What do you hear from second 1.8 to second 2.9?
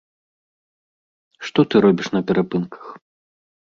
робіш на перапынках?